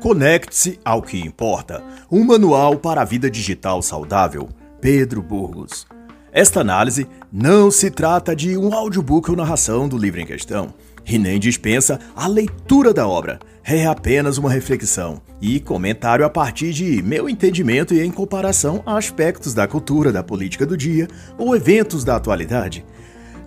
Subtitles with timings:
[0.00, 1.82] Conecte-se ao que importa.
[2.08, 4.48] Um manual para a vida digital saudável.
[4.80, 5.88] Pedro Burgos.
[6.30, 10.72] Esta análise não se trata de um audiobook ou narração do livro em questão,
[11.04, 13.40] e nem dispensa a leitura da obra.
[13.64, 18.96] É apenas uma reflexão e comentário a partir de meu entendimento e em comparação a
[18.96, 22.86] aspectos da cultura, da política do dia ou eventos da atualidade.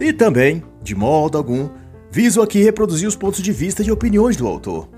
[0.01, 1.69] E também, de modo algum,
[2.11, 4.89] viso aqui reproduzir os pontos de vista e opiniões do autor.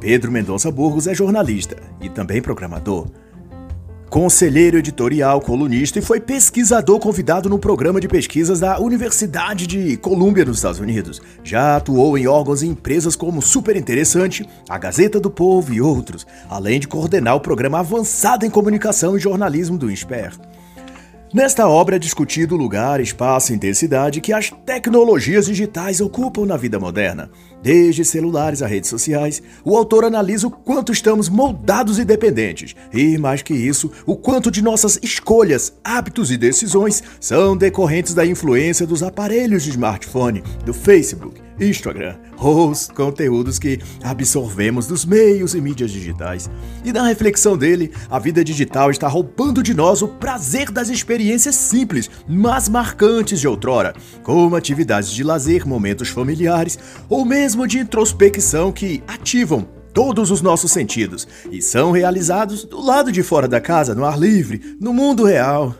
[0.00, 3.06] Pedro Mendonça Burgos é jornalista e também programador.
[4.08, 10.44] Conselheiro editorial, colunista e foi pesquisador convidado no programa de pesquisas da Universidade de Colômbia,
[10.44, 11.20] nos Estados Unidos.
[11.42, 16.26] Já atuou em órgãos e empresas como Super Interessante, a Gazeta do Povo e outros,
[16.48, 20.32] além de coordenar o programa avançado em comunicação e jornalismo do INSPER.
[21.34, 26.56] Nesta obra é discutido o lugar, espaço e intensidade que as tecnologias digitais ocupam na
[26.56, 27.28] vida moderna.
[27.62, 33.18] Desde celulares a redes sociais, o autor analisa o quanto estamos moldados e dependentes, e
[33.18, 38.86] mais que isso, o quanto de nossas escolhas, hábitos e decisões são decorrentes da influência
[38.86, 45.90] dos aparelhos de smartphone, do Facebook, Instagram, os conteúdos que absorvemos dos meios e mídias
[45.90, 46.50] digitais.
[46.84, 51.54] E na reflexão dele, a vida digital está roubando de nós o prazer das experiências
[51.54, 58.72] simples, mas marcantes de outrora, como atividades de lazer, momentos familiares ou mesmo de introspecção
[58.72, 63.94] que ativam todos os nossos sentidos e são realizados do lado de fora da casa,
[63.94, 65.72] no ar livre, no mundo real.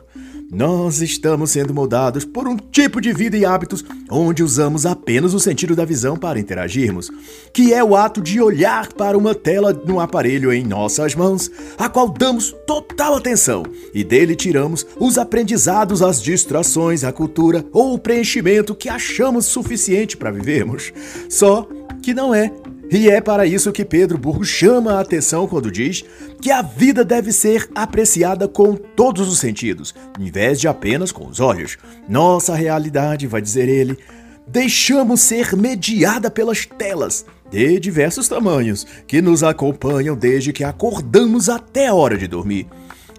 [0.51, 5.41] Nós estamos sendo moldados por um tipo de vida e hábitos onde usamos apenas o
[5.41, 7.11] sentido da visão para interagirmos,
[7.53, 11.89] que é o ato de olhar para uma tela no aparelho em nossas mãos, a
[11.89, 17.99] qual damos total atenção e dele tiramos os aprendizados, as distrações, a cultura ou o
[17.99, 20.93] preenchimento que achamos suficiente para vivermos.
[21.29, 21.69] Só
[22.03, 22.53] que não é
[22.91, 26.05] e é para isso que Pedro Burgos chama a atenção quando diz
[26.41, 31.27] que a vida deve ser apreciada com todos os sentidos, em vez de apenas com
[31.27, 31.77] os olhos.
[32.09, 33.99] Nossa realidade, vai dizer ele,
[34.47, 41.89] deixamos ser mediada pelas telas de diversos tamanhos que nos acompanham desde que acordamos até
[41.89, 42.67] a hora de dormir.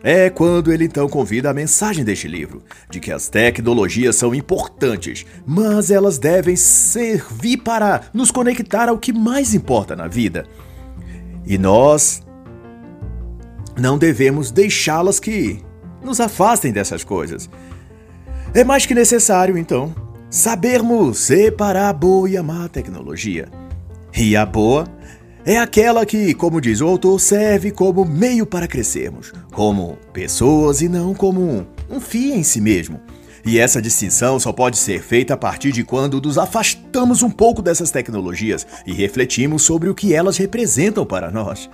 [0.10, 5.26] É quando ele então convida a mensagem deste livro, de que as tecnologias são importantes,
[5.46, 10.46] mas elas devem servir para nos conectar ao que mais importa na vida.
[11.46, 12.24] E nós
[13.78, 15.62] não devemos deixá-las que
[16.02, 17.50] nos afastem dessas coisas.
[18.54, 19.94] É mais que necessário, então,
[20.30, 23.50] sabermos separar a boa e a má tecnologia.
[24.16, 24.86] E a boa
[25.48, 30.90] é aquela que, como diz o autor, serve como meio para crescermos, como pessoas e
[30.90, 33.00] não como um, fim em si mesmo.
[33.46, 37.62] E essa distinção só pode ser feita a partir de quando nos afastamos um pouco
[37.62, 41.70] dessas tecnologias e refletimos sobre o que elas representam para nós.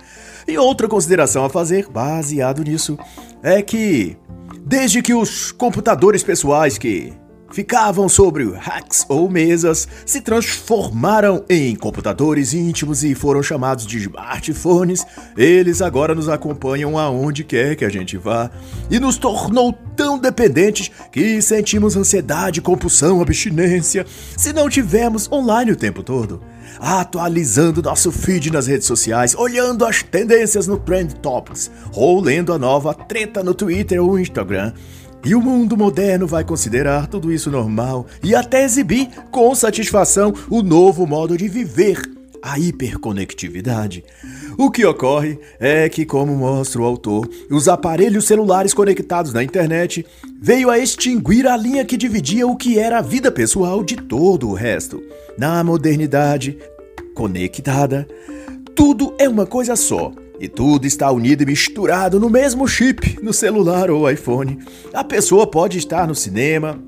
[0.46, 2.96] E outra consideração a fazer, baseado nisso,
[3.42, 4.16] é que,
[4.64, 7.12] desde que os computadores pessoais que
[7.54, 15.06] ficavam sobre racks ou mesas, se transformaram em computadores íntimos e foram chamados de smartphones.
[15.36, 18.50] Eles agora nos acompanham aonde quer que a gente vá
[18.90, 24.04] e nos tornou tão dependentes que sentimos ansiedade, compulsão, abstinência
[24.36, 26.42] se não tivermos online o tempo todo.
[26.80, 32.58] Atualizando nosso feed nas redes sociais, olhando as tendências no Trend Topics ou lendo a
[32.58, 34.72] nova treta no Twitter ou Instagram.
[35.24, 40.62] E o mundo moderno vai considerar tudo isso normal e até exibir com satisfação o
[40.62, 41.98] novo modo de viver,
[42.42, 44.04] a hiperconectividade.
[44.58, 50.04] O que ocorre é que, como mostra o autor, os aparelhos celulares conectados na internet
[50.38, 54.50] veio a extinguir a linha que dividia o que era a vida pessoal de todo
[54.50, 55.02] o resto.
[55.38, 56.58] Na modernidade
[57.14, 58.06] conectada,
[58.74, 63.32] tudo é uma coisa só e tudo está unido e misturado no mesmo chip, no
[63.32, 64.58] celular ou iPhone.
[64.92, 66.78] A pessoa pode estar no cinema,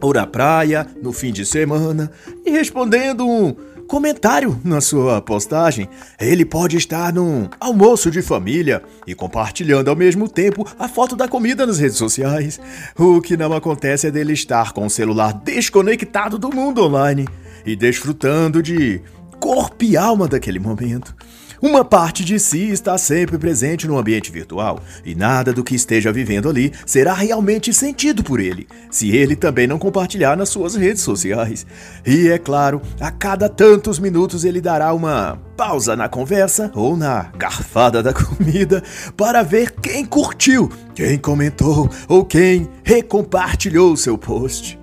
[0.00, 2.10] ou na praia, no fim de semana,
[2.44, 3.54] e respondendo um
[3.88, 5.88] comentário na sua postagem.
[6.20, 11.26] Ele pode estar num almoço de família e compartilhando ao mesmo tempo a foto da
[11.26, 12.60] comida nas redes sociais.
[12.96, 17.26] O que não acontece é dele estar com o celular desconectado do mundo online
[17.64, 19.00] e desfrutando de
[19.40, 21.16] corpo e alma daquele momento.
[21.60, 26.12] Uma parte de si está sempre presente no ambiente virtual, e nada do que esteja
[26.12, 31.02] vivendo ali será realmente sentido por ele, se ele também não compartilhar nas suas redes
[31.02, 31.66] sociais.
[32.06, 37.32] E é claro, a cada tantos minutos ele dará uma pausa na conversa ou na
[37.36, 38.80] garfada da comida
[39.16, 44.78] para ver quem curtiu, quem comentou ou quem recompartilhou seu post.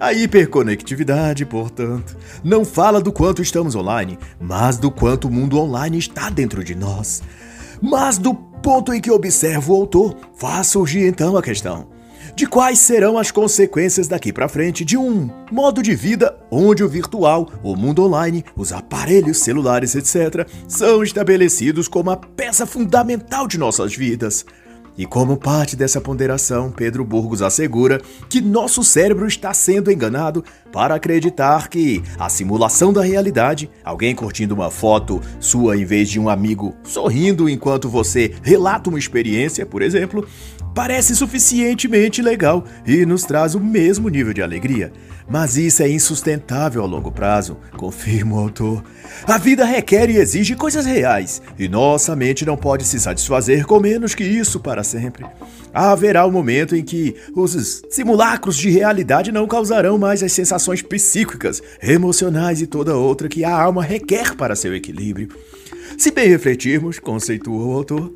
[0.00, 5.98] A hiperconectividade, portanto, não fala do quanto estamos online, mas do quanto o mundo online
[5.98, 7.20] está dentro de nós.
[7.82, 11.88] Mas do ponto em que observa o autor, faz surgir então a questão:
[12.36, 16.88] de quais serão as consequências daqui para frente de um modo de vida onde o
[16.88, 23.58] virtual, o mundo online, os aparelhos celulares, etc., são estabelecidos como a peça fundamental de
[23.58, 24.46] nossas vidas.
[24.98, 30.96] E como parte dessa ponderação, Pedro Burgos assegura que nosso cérebro está sendo enganado para
[30.96, 36.28] acreditar que a simulação da realidade, alguém curtindo uma foto sua em vez de um
[36.28, 40.26] amigo sorrindo enquanto você relata uma experiência, por exemplo,
[40.78, 44.92] parece suficientemente legal e nos traz o mesmo nível de alegria.
[45.28, 48.84] Mas isso é insustentável a longo prazo, confirma o autor.
[49.26, 53.80] A vida requer e exige coisas reais, e nossa mente não pode se satisfazer com
[53.80, 55.26] menos que isso para sempre.
[55.74, 61.60] Haverá um momento em que os simulacros de realidade não causarão mais as sensações psíquicas,
[61.82, 65.28] emocionais e toda outra que a alma requer para seu equilíbrio.
[65.98, 68.12] Se bem refletirmos, conceitua o autor,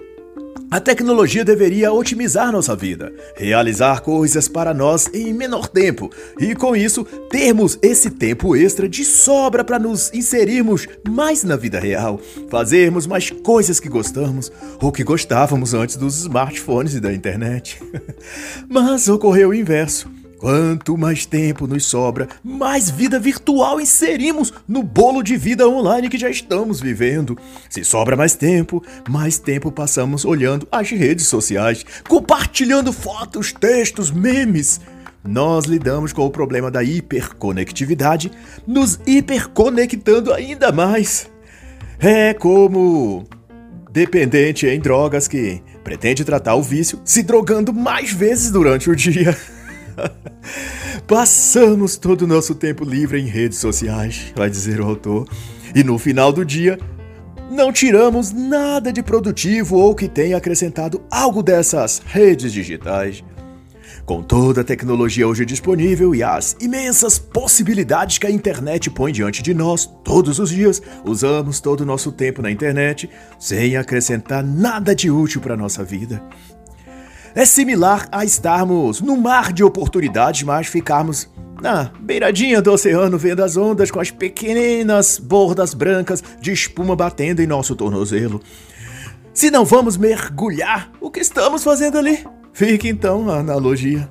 [0.72, 6.10] a tecnologia deveria otimizar nossa vida, realizar coisas para nós em menor tempo
[6.40, 11.78] e, com isso, termos esse tempo extra de sobra para nos inserirmos mais na vida
[11.78, 17.78] real, fazermos mais coisas que gostamos ou que gostávamos antes dos smartphones e da internet.
[18.66, 20.21] Mas ocorreu o inverso.
[20.42, 26.18] Quanto mais tempo nos sobra, mais vida virtual inserimos no bolo de vida online que
[26.18, 27.38] já estamos vivendo.
[27.70, 34.80] Se sobra mais tempo, mais tempo passamos olhando as redes sociais, compartilhando fotos, textos, memes.
[35.22, 38.32] Nós lidamos com o problema da hiperconectividade,
[38.66, 41.30] nos hiperconectando ainda mais.
[42.00, 43.28] É como
[43.92, 49.38] dependente em drogas que pretende tratar o vício se drogando mais vezes durante o dia.
[51.06, 55.28] Passamos todo o nosso tempo livre em redes sociais, vai dizer o autor,
[55.74, 56.78] e no final do dia
[57.50, 63.22] não tiramos nada de produtivo ou que tenha acrescentado algo dessas redes digitais.
[64.06, 69.42] Com toda a tecnologia hoje disponível e as imensas possibilidades que a internet põe diante
[69.42, 73.08] de nós todos os dias, usamos todo o nosso tempo na internet
[73.38, 76.22] sem acrescentar nada de útil para nossa vida.
[77.34, 81.28] É similar a estarmos no mar de oportunidades, mas ficarmos
[81.62, 87.40] na beiradinha do oceano vendo as ondas com as pequenas bordas brancas de espuma batendo
[87.40, 88.40] em nosso tornozelo.
[89.32, 92.26] Se não vamos mergulhar, o que estamos fazendo ali?
[92.52, 94.10] Fica então a analogia.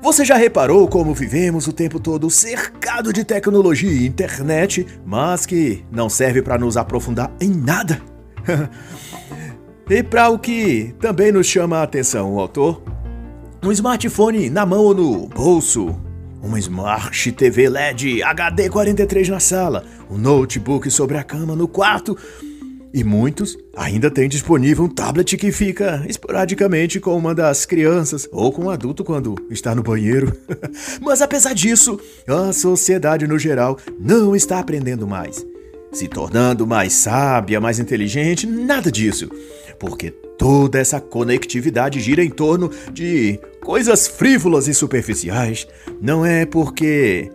[0.00, 5.84] Você já reparou como vivemos o tempo todo cercado de tecnologia e internet, mas que
[5.90, 8.00] não serve para nos aprofundar em nada?
[9.90, 12.82] E para o que também nos chama a atenção o autor,
[13.62, 15.98] um smartphone na mão ou no bolso,
[16.42, 22.18] uma Smart TV LED HD 43 na sala, um notebook sobre a cama no quarto?
[22.92, 28.52] E muitos ainda têm disponível um tablet que fica esporadicamente com uma das crianças ou
[28.52, 30.36] com um adulto quando está no banheiro.
[31.00, 35.46] Mas apesar disso, a sociedade no geral não está aprendendo mais,
[35.92, 39.30] se tornando mais sábia, mais inteligente, nada disso
[39.78, 45.66] porque toda essa conectividade gira em torno de coisas frívolas e superficiais.
[46.00, 47.30] Não é porque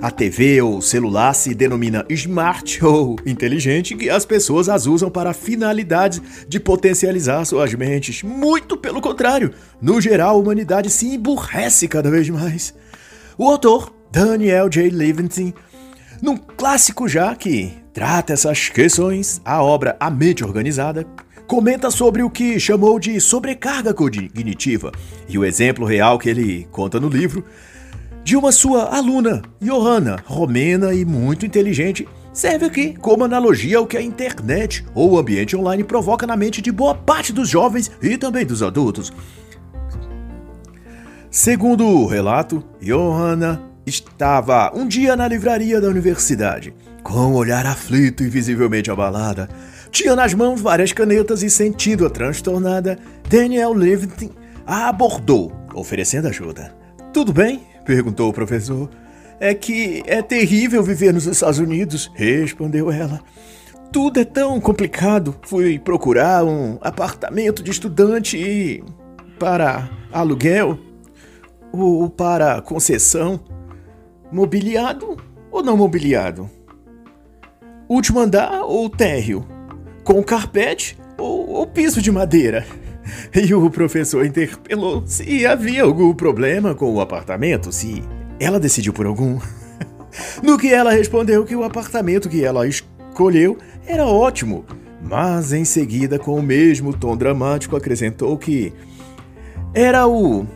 [0.00, 5.32] a TV ou celular se denomina smart ou inteligente que as pessoas as usam para
[5.32, 8.22] finalidades de potencializar suas mentes.
[8.22, 12.74] Muito pelo contrário, no geral a humanidade se emburrece cada vez mais.
[13.38, 14.90] O autor, Daniel J.
[14.90, 15.52] Levinson,
[16.22, 21.06] num clássico já que trata essas questões, a obra A Mente Organizada,
[21.46, 24.92] comenta sobre o que chamou de sobrecarga cognitiva
[25.28, 27.44] e o exemplo real que ele conta no livro
[28.24, 33.98] de uma sua aluna, Johanna, romena e muito inteligente, serve aqui como analogia ao que
[33.98, 38.16] a internet ou o ambiente online provoca na mente de boa parte dos jovens e
[38.16, 39.12] também dos adultos.
[41.30, 46.72] Segundo o relato, Johanna estava um dia na livraria da universidade,
[47.02, 49.50] com um olhar aflito e visivelmente abalada.
[49.94, 52.98] Tinha nas mãos várias canetas e, sentindo-a transtornada,
[53.30, 54.32] Daniel Levitin
[54.66, 56.74] a abordou, oferecendo ajuda.
[57.12, 57.64] Tudo bem?
[57.84, 58.90] perguntou o professor.
[59.38, 63.20] É que é terrível viver nos Estados Unidos, respondeu ela.
[63.92, 65.36] Tudo é tão complicado.
[65.42, 68.82] Fui procurar um apartamento de estudante e.
[69.38, 70.76] para aluguel
[71.72, 73.38] ou para concessão.
[74.32, 75.16] Mobiliado
[75.52, 76.50] ou não mobiliado?
[77.88, 79.53] Último andar ou térreo?
[80.04, 82.64] Com carpete ou, ou piso de madeira.
[83.34, 88.02] E o professor interpelou se havia algum problema com o apartamento, se
[88.38, 89.38] ela decidiu por algum.
[90.42, 94.64] no que ela respondeu que o apartamento que ela escolheu era ótimo,
[95.02, 98.72] mas em seguida, com o mesmo tom dramático, acrescentou que
[99.74, 100.46] era o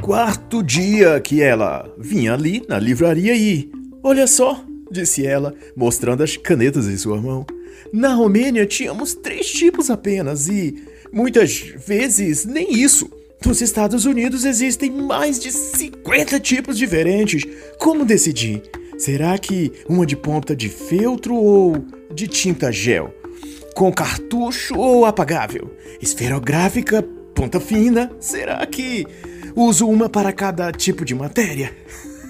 [0.00, 3.70] quarto dia que ela vinha ali na livraria e.
[4.02, 7.44] Olha só, disse ela, mostrando as canetas em sua mão.
[7.92, 13.10] Na Romênia tínhamos três tipos apenas e muitas vezes nem isso.
[13.44, 17.42] Nos Estados Unidos existem mais de 50 tipos diferentes.
[17.78, 18.62] Como decidir?
[18.98, 23.12] Será que uma de ponta de feltro ou de tinta gel?
[23.74, 25.74] Com cartucho ou apagável?
[26.00, 27.02] Esferográfica,
[27.34, 28.12] ponta fina?
[28.20, 29.06] Será que
[29.56, 31.74] uso uma para cada tipo de matéria?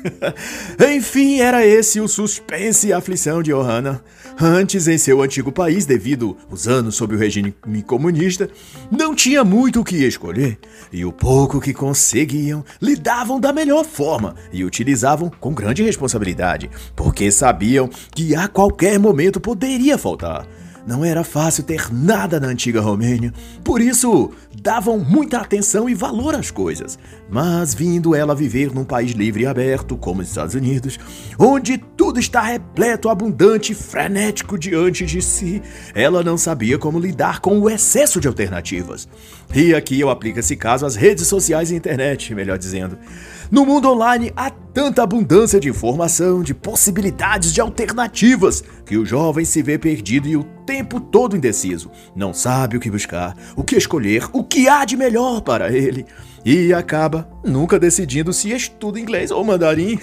[0.94, 4.02] Enfim, era esse o suspense e aflição de Johanna.
[4.40, 7.54] Antes, em seu antigo país, devido aos anos sob o regime
[7.86, 8.48] comunista,
[8.90, 10.58] não tinha muito o que escolher,
[10.90, 17.30] e o pouco que conseguiam lidavam da melhor forma e utilizavam com grande responsabilidade, porque
[17.30, 20.46] sabiam que a qualquer momento poderia faltar.
[20.86, 26.34] Não era fácil ter nada na antiga Romênia, por isso davam muita atenção e valor
[26.34, 26.98] às coisas.
[27.30, 30.98] Mas vindo ela viver num país livre e aberto, como os Estados Unidos,
[31.38, 35.62] onde tudo está repleto, abundante frenético diante de si,
[35.94, 39.08] ela não sabia como lidar com o excesso de alternativas.
[39.54, 42.98] E aqui eu aplico esse caso às redes sociais e internet, melhor dizendo.
[43.50, 49.44] No mundo online há tanta abundância de informação, de possibilidades, de alternativas, que o jovem
[49.44, 51.90] se vê perdido e o tempo todo indeciso.
[52.14, 56.06] Não sabe o que buscar, o que escolher, o que há de melhor para ele.
[56.44, 59.98] E acaba nunca decidindo se estuda inglês ou mandarim.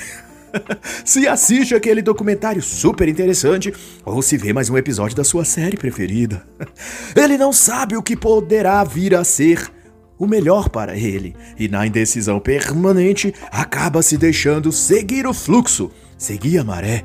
[1.03, 3.73] se assiste aquele documentário super interessante
[4.05, 6.45] ou se vê mais um episódio da sua série preferida.
[7.15, 9.71] Ele não sabe o que poderá vir a ser
[10.17, 16.57] o melhor para ele, e na indecisão permanente acaba se deixando seguir o fluxo, seguir
[16.57, 17.03] a maré.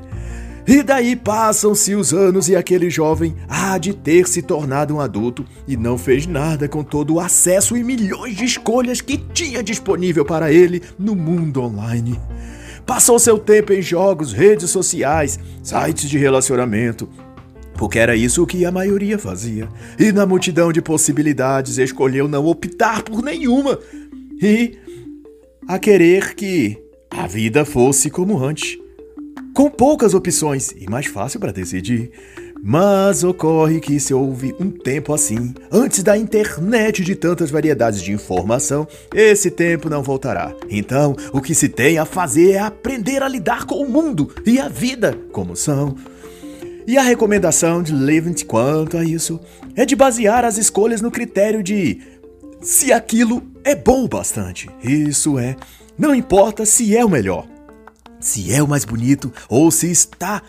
[0.65, 5.45] E daí passam-se os anos e aquele jovem há de ter se tornado um adulto
[5.67, 10.23] e não fez nada com todo o acesso e milhões de escolhas que tinha disponível
[10.23, 12.17] para ele no mundo online.
[12.85, 17.09] Passou seu tempo em jogos, redes sociais, sites de relacionamento,
[17.75, 19.67] porque era isso que a maioria fazia.
[19.99, 23.79] E na multidão de possibilidades escolheu não optar por nenhuma
[24.41, 24.77] e
[25.67, 26.77] a querer que
[27.09, 28.77] a vida fosse como antes,
[29.53, 32.11] com poucas opções e mais fácil para decidir.
[32.65, 38.13] Mas ocorre que se houve um tempo assim, antes da internet de tantas variedades de
[38.13, 40.55] informação, esse tempo não voltará.
[40.69, 44.61] Então, o que se tem a fazer é aprender a lidar com o mundo e
[44.61, 45.93] a vida como são.
[46.85, 49.39] E a recomendação de Levent quanto a isso
[49.75, 52.01] é de basear as escolhas no critério de
[52.61, 54.69] se aquilo é bom o bastante.
[54.83, 55.55] Isso é,
[55.97, 57.47] não importa se é o melhor,
[58.19, 60.41] se é o mais bonito ou se está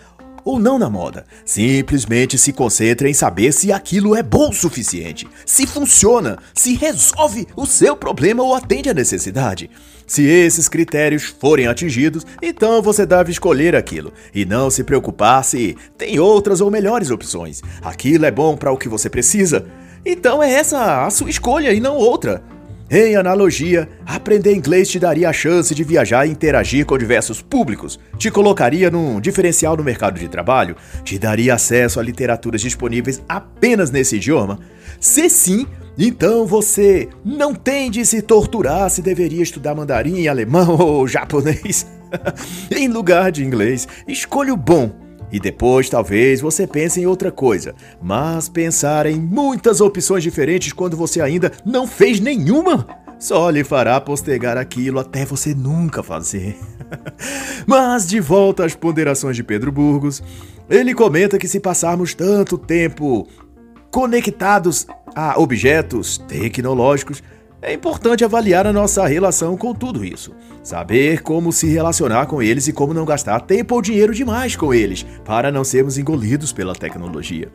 [0.44, 1.24] ou não na moda.
[1.44, 7.46] Simplesmente se concentre em saber se aquilo é bom o suficiente, se funciona, se resolve
[7.56, 9.70] o seu problema ou atende à necessidade.
[10.06, 15.76] Se esses critérios forem atingidos, então você deve escolher aquilo e não se preocupar se
[15.96, 17.62] tem outras ou melhores opções.
[17.82, 19.64] Aquilo é bom para o que você precisa.
[20.04, 22.42] Então é essa a sua escolha e não outra.
[22.90, 27.98] Em analogia, aprender inglês te daria a chance de viajar e interagir com diversos públicos,
[28.18, 33.90] te colocaria num diferencial no mercado de trabalho, te daria acesso a literaturas disponíveis apenas
[33.90, 34.58] nesse idioma.
[35.00, 41.08] Se sim, então você não tem de se torturar se deveria estudar mandarim, alemão ou
[41.08, 41.86] japonês.
[42.70, 45.03] em lugar de inglês, escolha o bom.
[45.34, 47.74] E depois talvez você pense em outra coisa.
[48.00, 52.86] Mas pensar em muitas opções diferentes quando você ainda não fez nenhuma
[53.18, 56.56] só lhe fará postergar aquilo até você nunca fazer.
[57.66, 60.22] Mas de volta às ponderações de Pedro Burgos,
[60.70, 63.26] ele comenta que se passarmos tanto tempo
[63.90, 64.86] conectados
[65.16, 67.24] a objetos tecnológicos,
[67.60, 70.32] é importante avaliar a nossa relação com tudo isso.
[70.64, 74.72] Saber como se relacionar com eles e como não gastar tempo ou dinheiro demais com
[74.72, 77.52] eles, para não sermos engolidos pela tecnologia.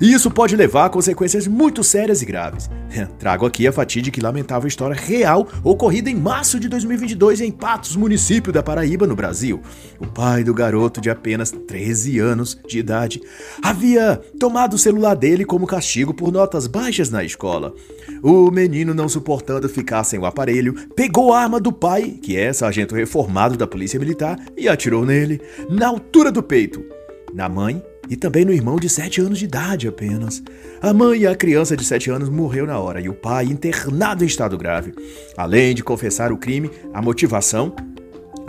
[0.00, 2.70] Isso pode levar a consequências muito sérias e graves.
[3.18, 7.96] Trago aqui a fatídica e lamentável história real ocorrida em março de 2022 em Patos,
[7.96, 9.60] município da Paraíba, no Brasil.
[9.98, 13.20] O pai do garoto de apenas 13 anos de idade
[13.60, 17.74] havia tomado o celular dele como castigo por notas baixas na escola.
[18.22, 22.43] O menino, não suportando ficar sem o aparelho, pegou a arma do pai, que é
[22.52, 26.84] sargento reformado da Polícia Militar, e atirou nele, na altura do peito.
[27.32, 30.42] Na mãe e também no irmão de 7 anos de idade apenas.
[30.82, 34.22] A mãe e a criança de 7 anos morreu na hora e o pai internado
[34.22, 34.92] em estado grave.
[35.36, 37.74] Além de confessar o crime, a motivação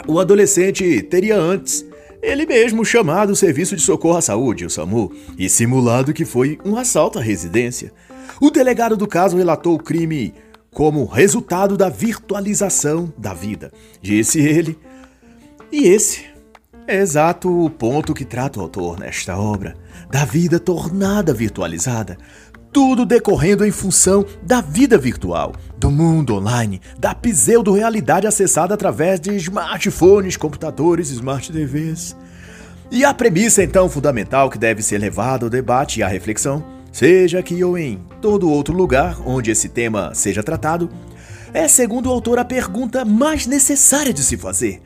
[0.08, 1.86] o adolescente teria antes
[2.22, 6.58] ele mesmo chamado o Serviço de Socorro à Saúde, o SAMU, e simulado que foi
[6.66, 7.94] um assalto à residência.
[8.42, 10.34] O delegado do caso relatou o crime
[10.76, 14.78] como resultado da virtualização da vida, disse ele.
[15.72, 16.26] E esse
[16.86, 19.78] é exato o ponto que trata o autor nesta obra,
[20.12, 22.18] da vida tornada virtualizada,
[22.74, 29.34] tudo decorrendo em função da vida virtual, do mundo online, da pseudo-realidade acessada através de
[29.38, 32.18] smartphones, computadores, smart TVs.
[32.92, 36.62] E a premissa então fundamental que deve ser levada ao debate e à reflexão,
[36.96, 40.90] seja aqui ou em todo outro lugar onde esse tema seja tratado,
[41.54, 44.82] é, segundo o autor, a pergunta mais necessária de se fazer.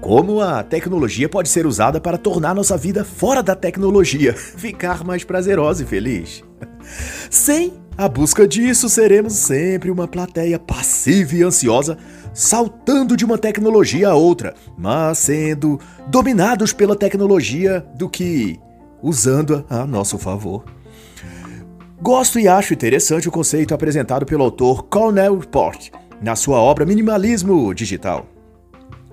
[0.00, 5.24] Como a tecnologia pode ser usada para tornar nossa vida fora da tecnologia ficar mais
[5.24, 6.44] prazerosa e feliz?
[7.28, 11.98] Sem a busca disso, seremos sempre uma plateia passiva e ansiosa,
[12.32, 18.60] saltando de uma tecnologia a outra, mas sendo dominados pela tecnologia do que
[19.02, 20.77] usando-a a nosso favor.
[22.00, 25.90] Gosto e acho interessante o conceito apresentado pelo autor Cornel Port
[26.22, 28.26] na sua obra Minimalismo Digital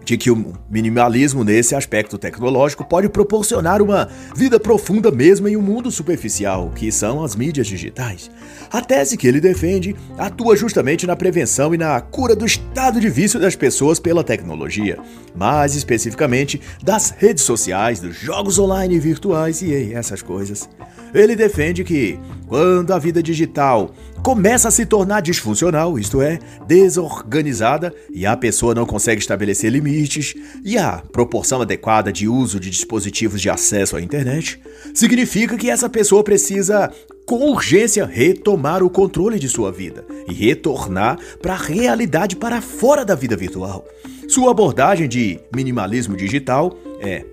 [0.05, 5.61] de que o minimalismo nesse aspecto tecnológico pode proporcionar uma vida profunda mesmo em um
[5.61, 8.29] mundo superficial, que são as mídias digitais.
[8.71, 13.09] A tese que ele defende atua justamente na prevenção e na cura do estado de
[13.09, 14.99] vício das pessoas pela tecnologia,
[15.35, 20.69] mais especificamente das redes sociais, dos jogos online virtuais e essas coisas.
[21.15, 27.93] Ele defende que, quando a vida digital começa a se tornar disfuncional, isto é, desorganizada,
[28.13, 33.39] e a pessoa não consegue estabelecer limites, e a proporção adequada de uso de dispositivos
[33.39, 34.59] de acesso à internet,
[34.93, 36.91] significa que essa pessoa precisa
[37.25, 43.05] com urgência retomar o controle de sua vida e retornar para a realidade para fora
[43.05, 43.87] da vida virtual.
[44.27, 47.23] Sua abordagem de minimalismo digital é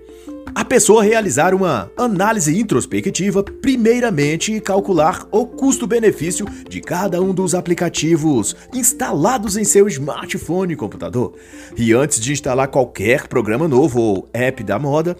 [0.55, 8.55] a pessoa realizar uma análise introspectiva, primeiramente calcular o custo-benefício de cada um dos aplicativos
[8.71, 11.33] instalados em seu smartphone e computador.
[11.75, 15.17] E antes de instalar qualquer programa novo ou app da moda,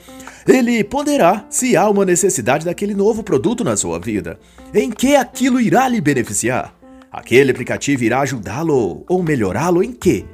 [0.47, 4.39] ele ponderar se há uma necessidade daquele novo produto na sua vida,
[4.73, 6.75] em que aquilo irá lhe beneficiar.
[7.11, 10.25] Aquele aplicativo irá ajudá-lo ou melhorá-lo em quê?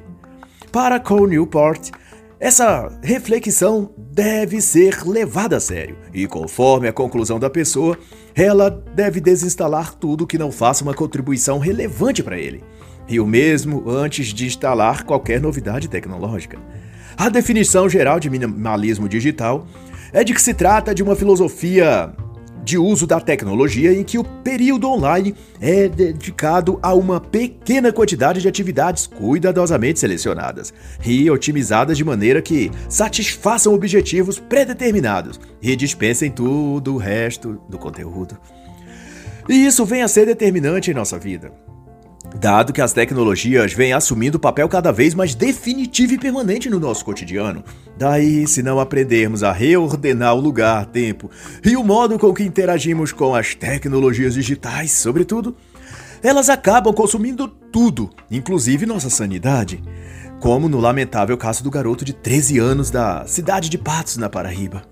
[0.72, 1.92] Para Cole Newport,
[2.40, 7.98] essa reflexão deve ser levada a sério e, conforme a conclusão da pessoa,
[8.34, 12.64] ela deve desinstalar tudo que não faça uma contribuição relevante para ele.
[13.10, 16.58] E o mesmo antes de instalar qualquer novidade tecnológica.
[17.18, 19.68] A definição geral de minimalismo digital
[20.14, 22.14] é de que se trata de uma filosofia
[22.64, 28.42] de uso da tecnologia em que o período online é dedicado a uma pequena quantidade
[28.42, 30.74] de atividades cuidadosamente selecionadas
[31.06, 38.38] e otimizadas de maneira que satisfaçam objetivos predeterminados e dispensem tudo o resto do conteúdo.
[39.48, 41.52] E isso vem a ser determinante em nossa vida.
[42.36, 47.04] Dado que as tecnologias vêm assumindo papel cada vez mais definitivo e permanente no nosso
[47.04, 47.64] cotidiano.
[47.98, 51.30] Daí, se não aprendermos a reordenar o lugar, tempo
[51.66, 55.56] e o modo com que interagimos com as tecnologias digitais, sobretudo,
[56.24, 59.84] elas acabam consumindo tudo, inclusive nossa sanidade.
[60.40, 64.84] Como no lamentável caso do garoto de 13 anos da cidade de Patos, na Paraíba.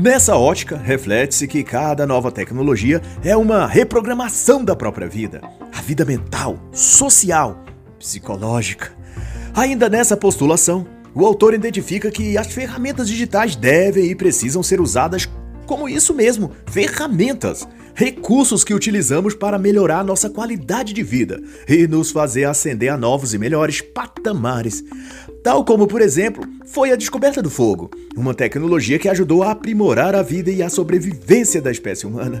[0.00, 5.40] Nessa ótica, reflete-se que cada nova tecnologia é uma reprogramação da própria vida,
[5.74, 7.64] a vida mental, social,
[7.98, 8.92] psicológica.
[9.52, 15.28] Ainda nessa postulação, o autor identifica que as ferramentas digitais devem e precisam ser usadas
[15.66, 17.66] como isso mesmo, ferramentas,
[17.98, 23.34] recursos que utilizamos para melhorar nossa qualidade de vida e nos fazer ascender a novos
[23.34, 24.84] e melhores patamares.
[25.42, 30.14] Tal como, por exemplo, foi a descoberta do fogo, uma tecnologia que ajudou a aprimorar
[30.14, 32.38] a vida e a sobrevivência da espécie humana.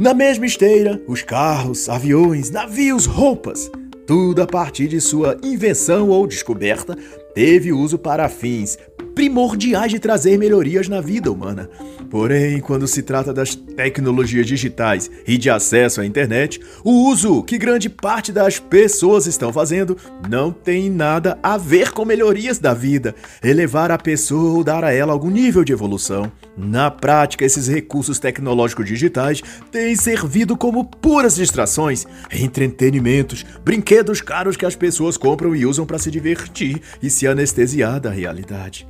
[0.00, 3.70] Na mesma esteira, os carros, aviões, navios, roupas,
[4.06, 6.96] tudo a partir de sua invenção ou descoberta,
[7.34, 8.78] teve uso para fins
[9.14, 11.68] primordiais de trazer melhorias na vida humana.
[12.10, 17.56] Porém, quando se trata das tecnologias digitais e de acesso à internet, o uso que
[17.56, 19.96] grande parte das pessoas estão fazendo
[20.28, 24.92] não tem nada a ver com melhorias da vida, elevar a pessoa ou dar a
[24.92, 26.30] ela algum nível de evolução.
[26.56, 34.66] Na prática, esses recursos tecnológicos digitais têm servido como puras distrações, entretenimentos, brinquedos caros que
[34.66, 38.86] as pessoas compram e usam para se divertir e se anestesiar da realidade.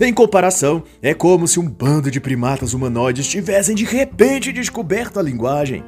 [0.00, 5.22] Em comparação, é como se um bando de primatas humanoides tivessem de repente descoberto a
[5.22, 5.84] linguagem.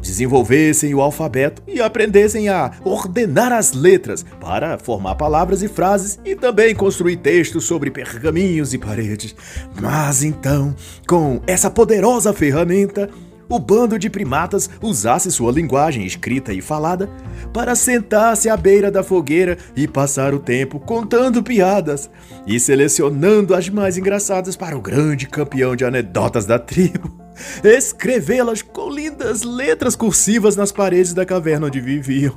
[0.00, 6.36] desenvolvessem o alfabeto e aprendessem a ordenar as letras para formar palavras e frases e
[6.36, 9.34] também construir textos sobre pergaminhos e paredes.
[9.80, 10.76] Mas então,
[11.08, 13.10] com essa poderosa ferramenta,
[13.48, 17.08] o bando de primatas usasse sua linguagem escrita e falada
[17.52, 22.10] para sentar-se à beira da fogueira e passar o tempo contando piadas
[22.46, 27.14] e selecionando as mais engraçadas para o grande campeão de anedotas da tribo,
[27.62, 32.36] escrevê-las com lindas letras cursivas nas paredes da caverna onde viviam.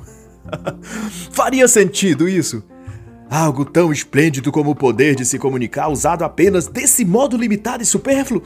[1.32, 2.62] Faria sentido isso?
[3.28, 7.86] Algo tão esplêndido como o poder de se comunicar usado apenas desse modo limitado e
[7.86, 8.42] supérfluo?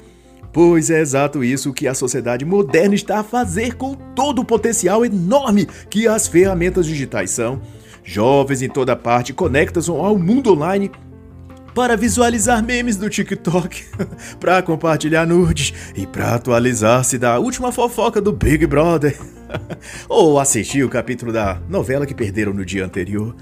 [0.55, 5.05] Pois é exato isso que a sociedade moderna está a fazer com todo o potencial
[5.05, 7.61] enorme que as ferramentas digitais são.
[8.05, 10.93] Jovens em toda parte conectam-se ao mundo online
[11.75, 13.85] para visualizar memes do TikTok,
[14.39, 19.19] para compartilhar nudes e para atualizar-se da última fofoca do Big Brother,
[20.09, 23.35] ou assistir o capítulo da novela que perderam no dia anterior.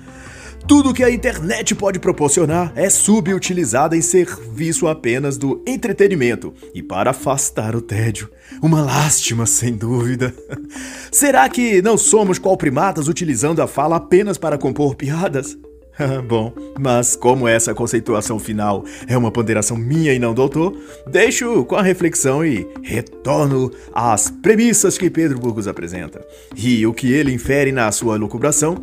[0.67, 7.11] Tudo que a internet pode proporcionar é subutilizado em serviço apenas do entretenimento e para
[7.11, 8.31] afastar o tédio.
[8.63, 10.35] Uma lástima, sem dúvida.
[11.11, 15.59] Será que não somos qual primatas utilizando a fala apenas para compor piadas?
[16.27, 20.75] Bom, mas como essa conceituação final é uma ponderação minha e não do autor,
[21.07, 26.25] deixo com a reflexão e retorno às premissas que Pedro Burgos apresenta.
[26.57, 28.77] E o que ele infere na sua lucubração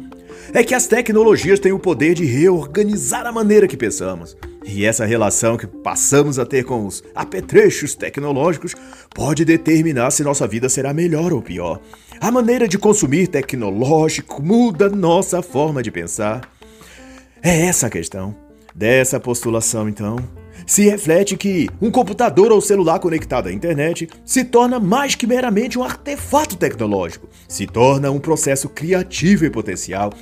[0.53, 4.35] é que as tecnologias têm o poder de reorganizar a maneira que pensamos.
[4.65, 8.75] E essa relação que passamos a ter com os apetrechos tecnológicos
[9.13, 11.79] pode determinar se nossa vida será melhor ou pior.
[12.19, 16.41] A maneira de consumir tecnológico muda nossa forma de pensar.
[17.41, 18.35] É essa a questão.
[18.75, 20.17] Dessa postulação, então,
[20.65, 25.79] se reflete que um computador ou celular conectado à internet se torna mais que meramente
[25.79, 30.13] um artefato tecnológico, se torna um processo criativo e potencial.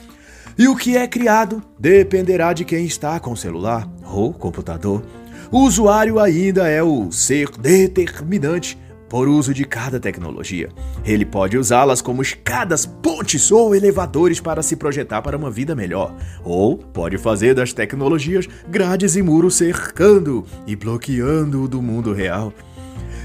[0.58, 5.04] E o que é criado dependerá de quem está com celular ou computador.
[5.52, 8.76] O usuário ainda é o ser determinante
[9.08, 10.70] por uso de cada tecnologia.
[11.06, 16.14] Ele pode usá-las como escadas, pontes ou elevadores para se projetar para uma vida melhor,
[16.44, 22.52] ou pode fazer das tecnologias grades e muros cercando e bloqueando-o do mundo real.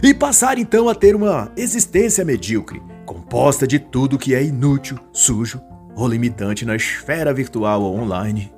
[0.02, 5.60] E passar então a ter uma existência medíocre, composta de tudo que é inútil, sujo
[5.94, 8.52] ou limitante na esfera virtual ou online.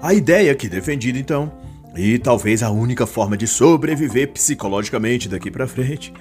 [0.00, 1.52] A ideia aqui defendida então
[1.96, 6.12] e talvez a única forma de sobreviver psicologicamente daqui para frente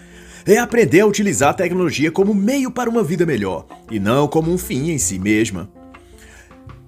[0.45, 4.51] é aprender a utilizar a tecnologia como meio para uma vida melhor e não como
[4.51, 5.69] um fim em si mesma.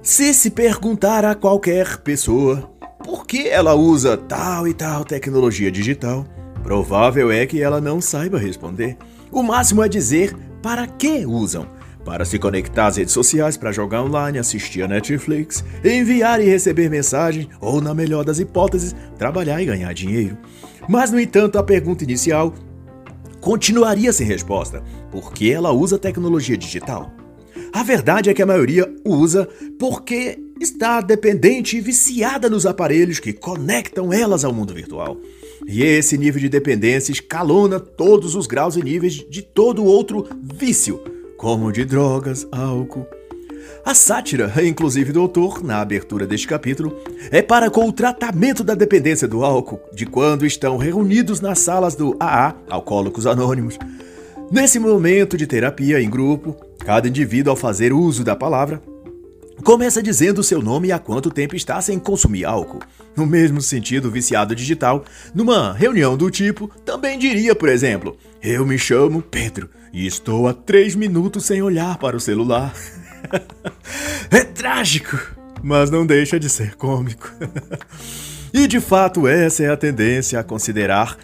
[0.01, 2.71] Se se perguntar a qualquer pessoa
[3.03, 6.25] por que ela usa tal e tal tecnologia digital,
[6.63, 8.97] provável é que ela não saiba responder.
[9.31, 11.76] O máximo é dizer para que usam
[12.07, 16.89] para se conectar às redes sociais, para jogar online, assistir a Netflix, enviar e receber
[16.89, 20.37] mensagem ou, na melhor das hipóteses, trabalhar e ganhar dinheiro.
[20.87, 22.53] Mas, no entanto, a pergunta inicial
[23.41, 27.11] continuaria sem resposta, porque ela usa tecnologia digital.
[27.73, 29.45] A verdade é que a maioria usa
[29.77, 35.17] porque está dependente e viciada nos aparelhos que conectam elas ao mundo virtual.
[35.67, 41.16] E esse nível de dependência escalona todos os graus e níveis de todo outro vício
[41.37, 43.05] como de drogas, álcool.
[43.85, 46.93] A sátira, inclusive do autor, na abertura deste capítulo,
[47.31, 51.95] é para com o tratamento da dependência do álcool, de quando estão reunidos nas salas
[51.95, 53.77] do AA, Alcoólicos Anônimos.
[54.51, 58.81] Nesse momento de terapia em grupo, cada indivíduo, ao fazer uso da palavra,
[59.63, 62.79] começa dizendo seu nome e há quanto tempo está sem consumir álcool.
[63.15, 68.77] No mesmo sentido, viciado digital, numa reunião do tipo, também diria, por exemplo, eu me
[68.77, 72.73] chamo Pedro e estou há três minutos sem olhar para o celular.
[74.29, 75.17] é trágico,
[75.63, 77.31] mas não deixa de ser cômico.
[78.53, 81.17] e de fato, essa é a tendência a considerar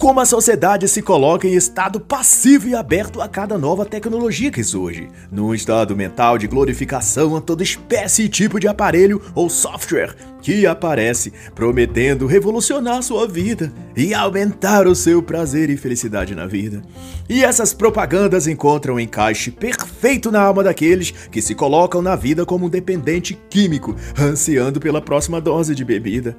[0.00, 4.64] como a sociedade se coloca em estado passivo e aberto a cada nova tecnologia que
[4.64, 10.16] surge, num estado mental de glorificação a toda espécie e tipo de aparelho ou software
[10.40, 16.82] que aparece, prometendo revolucionar sua vida e aumentar o seu prazer e felicidade na vida.
[17.28, 22.46] E essas propagandas encontram um encaixe perfeito na alma daqueles que se colocam na vida
[22.46, 26.36] como um dependente químico, ansiando pela próxima dose de bebida.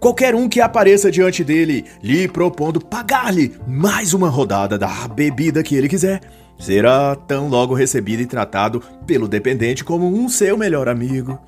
[0.00, 5.74] Qualquer um que apareça diante dele, lhe propondo pagar-lhe mais uma rodada da bebida que
[5.74, 6.20] ele quiser,
[6.58, 11.38] será tão logo recebido e tratado pelo dependente como um seu melhor amigo.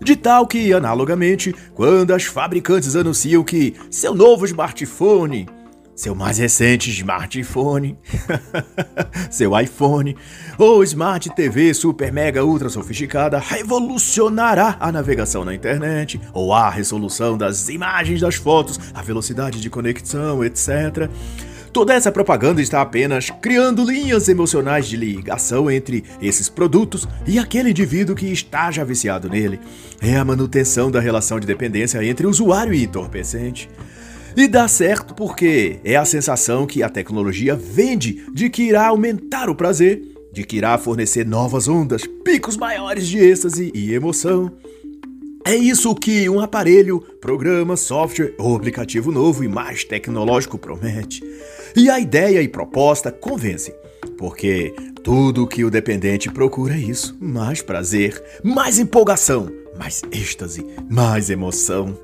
[0.00, 5.46] De tal que, analogamente, quando as fabricantes anunciam que seu novo smartphone
[5.94, 7.96] seu mais recente smartphone,
[9.30, 10.16] seu iPhone
[10.58, 17.38] ou Smart TV super mega ultra sofisticada revolucionará a navegação na internet ou a resolução
[17.38, 21.08] das imagens das fotos, a velocidade de conexão, etc.
[21.72, 27.70] Toda essa propaganda está apenas criando linhas emocionais de ligação entre esses produtos e aquele
[27.70, 29.58] indivíduo que está já viciado nele.
[30.00, 33.68] É a manutenção da relação de dependência entre usuário e entorpecente.
[34.36, 39.48] E dá certo porque é a sensação que a tecnologia vende de que irá aumentar
[39.48, 44.50] o prazer, de que irá fornecer novas ondas, picos maiores de êxtase e emoção.
[45.46, 51.22] É isso que um aparelho, programa, software ou aplicativo novo e mais tecnológico promete.
[51.76, 53.74] E a ideia e proposta convencem,
[54.16, 61.30] porque tudo que o dependente procura é isso: mais prazer, mais empolgação, mais êxtase, mais
[61.30, 61.96] emoção.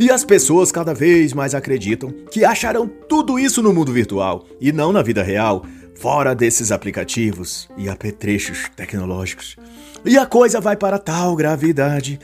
[0.00, 4.72] E as pessoas cada vez mais acreditam que acharão tudo isso no mundo virtual e
[4.72, 5.62] não na vida real,
[5.94, 9.56] fora desses aplicativos e apetrechos tecnológicos.
[10.02, 12.18] E a coisa vai para tal gravidade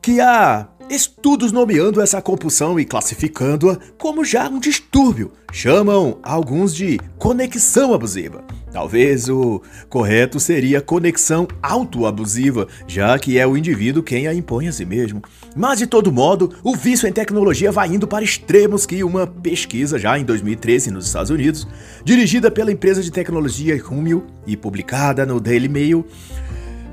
[0.00, 5.30] que há estudos nomeando essa compulsão e classificando-a como já um distúrbio.
[5.52, 8.44] Chamam alguns de conexão abusiva.
[8.72, 14.72] Talvez o correto seria conexão autoabusiva, já que é o indivíduo quem a impõe a
[14.72, 15.22] si mesmo.
[15.56, 19.98] Mas de todo modo, o vício em tecnologia vai indo para extremos que uma pesquisa
[19.98, 21.66] já em 2013 nos Estados Unidos,
[22.04, 26.06] dirigida pela empresa de tecnologia Rumio e publicada no Daily Mail,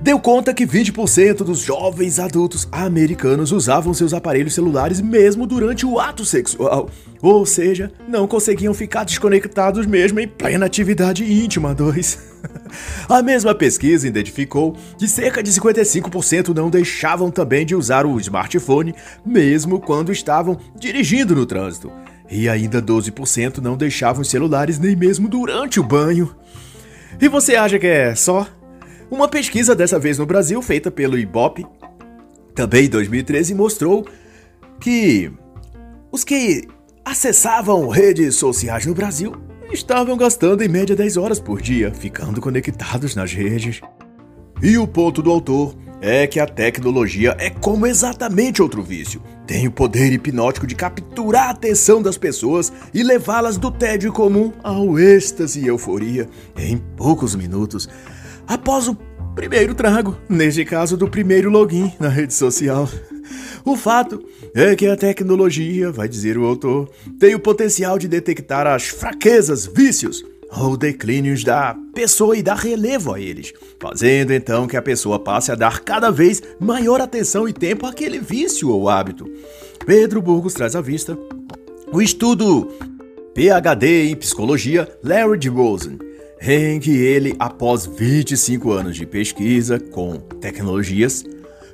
[0.02, 6.00] deu conta que 20% dos jovens adultos americanos usavam seus aparelhos celulares mesmo durante o
[6.00, 6.90] ato sexual.
[7.22, 12.20] Ou seja, não conseguiam ficar desconectados mesmo em plena atividade íntima, dois.
[13.10, 18.94] A mesma pesquisa identificou que cerca de 55% não deixavam também de usar o smartphone,
[19.26, 21.92] mesmo quando estavam dirigindo no trânsito.
[22.30, 26.36] E ainda 12% não deixavam os celulares nem mesmo durante o banho.
[27.20, 28.46] E você acha que é só
[29.10, 31.66] uma pesquisa, dessa vez no Brasil, feita pelo Ibope,
[32.54, 34.06] também em 2013, mostrou
[34.80, 35.32] que
[36.12, 36.68] os que
[37.06, 39.34] acessavam redes sociais no Brasil
[39.72, 43.82] estavam gastando em média 10 horas por dia, ficando conectados nas redes.
[44.62, 49.22] E o ponto do autor é que a tecnologia é como exatamente outro vício.
[49.46, 54.52] Tem o poder hipnótico de capturar a atenção das pessoas e levá-las do tédio comum
[54.64, 57.88] ao êxtase e euforia em poucos minutos
[58.48, 58.96] após o
[59.36, 62.90] primeiro trago, neste caso do primeiro login na rede social.
[63.64, 64.24] O fato
[64.56, 69.66] é que a tecnologia, vai dizer o autor, tem o potencial de detectar as fraquezas,
[69.66, 75.20] vícios ou declínios da pessoa e dar relevo a eles, fazendo então que a pessoa
[75.20, 79.30] passe a dar cada vez maior atenção e tempo àquele vício ou hábito.
[79.86, 81.18] Pedro Burgos traz à vista
[81.92, 82.70] o estudo
[83.36, 86.00] PhD em Psicologia Larry de Rosen,
[86.42, 91.24] em que ele, após 25 anos de pesquisa com tecnologias,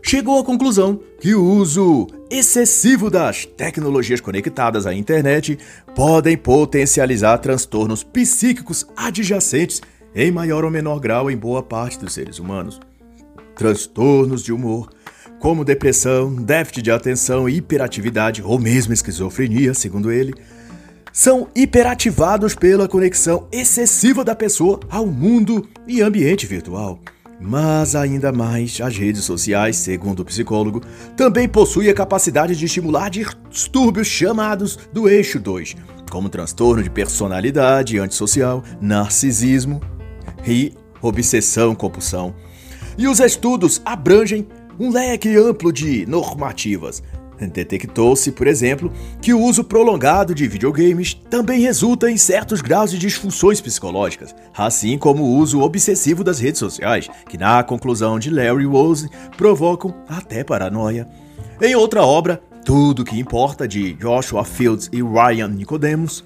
[0.02, 5.58] chegou à conclusão que o uso excessivo das tecnologias conectadas à internet
[5.95, 9.82] podem potencializar transtornos psíquicos adjacentes
[10.15, 12.80] em maior ou menor grau em boa parte dos seres humanos.
[13.56, 14.89] Transtornos de humor,
[15.39, 20.34] como depressão, déficit de atenção, hiperatividade ou mesmo esquizofrenia, segundo ele,
[21.13, 26.99] são hiperativados pela conexão excessiva da pessoa ao mundo e ambiente virtual.
[27.39, 30.82] Mas ainda mais, as redes sociais, segundo o psicólogo,
[31.15, 35.76] também possuem a capacidade de estimular distúrbios chamados do eixo 2,
[36.10, 39.82] como transtorno de personalidade antissocial, narcisismo
[40.47, 42.34] e obsessão-compulsão.
[42.97, 44.47] E os estudos abrangem
[44.80, 47.04] um leque amplo de normativas,
[47.39, 48.91] Detectou-se, por exemplo,
[49.22, 54.98] que o uso prolongado de videogames também resulta em certos graus de disfunções psicológicas, assim
[54.98, 60.43] como o uso obsessivo das redes sociais, que, na conclusão de Larry Rose, provocam até
[60.43, 61.08] paranoia.
[61.62, 66.24] Em outra obra, Tudo que Importa, de Joshua Fields e Ryan Nicodemus,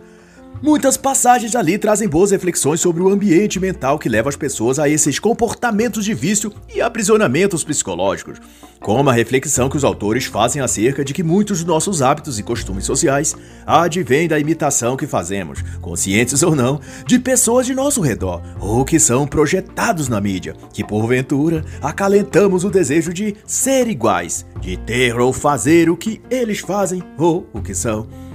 [0.61, 4.89] Muitas passagens ali trazem boas reflexões sobre o ambiente mental que leva as pessoas a
[4.89, 8.39] esses comportamentos de vício e aprisionamentos psicológicos,
[8.79, 12.43] como a reflexão que os autores fazem acerca de que muitos dos nossos hábitos e
[12.43, 13.35] costumes sociais
[13.67, 18.99] advêm da imitação que fazemos, conscientes ou não, de pessoas de nosso redor, ou que
[18.99, 25.31] são projetados na mídia, que porventura acalentamos o desejo de ser iguais, de ter ou
[25.31, 28.26] fazer o que eles fazem ou o que são.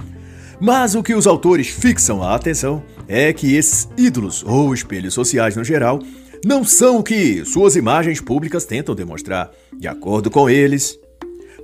[0.65, 5.57] Mas o que os autores fixam a atenção é que esses ídolos, ou espelhos sociais
[5.57, 5.99] no geral,
[6.45, 9.51] não são o que suas imagens públicas tentam demonstrar.
[9.77, 10.97] De acordo com eles,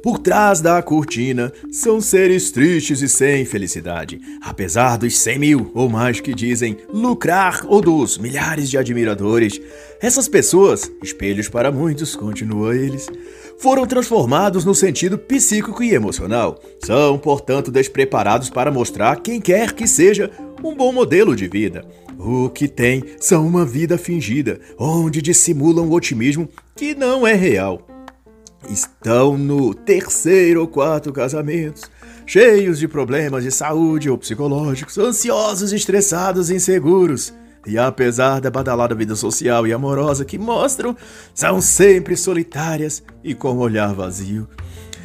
[0.01, 5.89] Por trás da cortina são seres tristes e sem felicidade, apesar dos 100 mil ou
[5.89, 9.59] mais que dizem lucrar ou dos milhares de admiradores.
[10.01, 13.07] Essas pessoas, espelhos para muitos, continua eles,
[13.59, 16.59] foram transformados no sentido psíquico e emocional.
[16.83, 20.31] São, portanto, despreparados para mostrar quem quer que seja
[20.63, 21.85] um bom modelo de vida.
[22.17, 27.85] O que tem são uma vida fingida, onde dissimulam o otimismo que não é real.
[28.69, 31.83] Estão no terceiro ou quarto casamentos,
[32.25, 37.33] cheios de problemas de saúde ou psicológicos, ansiosos, estressados inseguros.
[37.69, 40.97] E apesar da badalada vida social e amorosa que mostram,
[41.35, 44.47] são sempre solitárias e com um olhar vazio.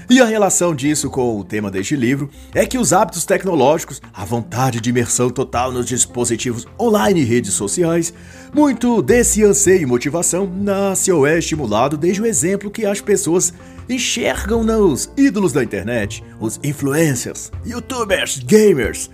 [0.09, 4.25] E a relação disso com o tema deste livro é que os hábitos tecnológicos, a
[4.25, 8.13] vontade de imersão total nos dispositivos online e redes sociais,
[8.55, 13.53] muito desse anseio e motivação nasce ou é estimulado desde o exemplo que as pessoas
[13.89, 19.11] enxergam nos ídolos da internet, os influencers, youtubers, gamers,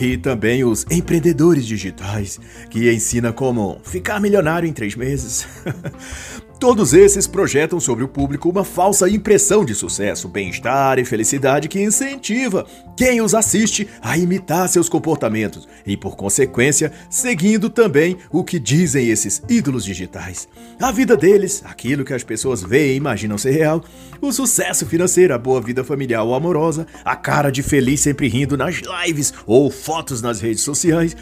[0.00, 2.38] e também os empreendedores digitais,
[2.70, 5.46] que ensina como ficar milionário em três meses.
[6.58, 11.80] Todos esses projetam sobre o público uma falsa impressão de sucesso, bem-estar e felicidade que
[11.80, 12.66] incentiva
[12.96, 19.08] quem os assiste a imitar seus comportamentos e, por consequência, seguindo também o que dizem
[19.08, 20.48] esses ídolos digitais.
[20.80, 23.84] A vida deles, aquilo que as pessoas veem e imaginam ser real,
[24.20, 28.56] o sucesso financeiro, a boa vida familiar ou amorosa, a cara de feliz sempre rindo
[28.56, 31.16] nas lives ou fotos nas redes sociais,